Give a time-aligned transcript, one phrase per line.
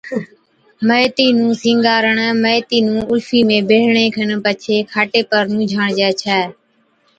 [0.87, 6.39] ميٿِي نُون سِينگارڻ، ميٿِي نُون الفِي ۾ بيڙڻي کن پڇي کاٽي پر نُونجھاڻجَي ڇَي